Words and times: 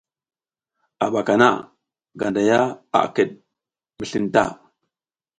A 1.03 1.05
ɓaka 1.13 1.33
na 1.41 1.47
Ganday 2.19 2.49
a 2.97 2.99
kiɗ 3.15 3.29
mi 3.97 4.05
slin 4.09 4.25
ta. 4.33 4.43